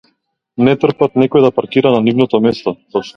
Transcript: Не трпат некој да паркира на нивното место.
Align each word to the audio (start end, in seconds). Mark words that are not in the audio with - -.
Не 0.67 0.71
трпат 0.85 1.19
некој 1.23 1.45
да 1.45 1.51
паркира 1.57 1.91
на 1.97 2.01
нивното 2.09 2.41
место. 2.47 2.75